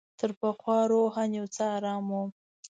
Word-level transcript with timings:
تر 0.19 0.29
پخوا 0.39 0.77
روحاً 0.91 1.23
یو 1.37 1.45
څه 1.55 1.63
آرام 1.75 2.05
وم. 2.13 2.29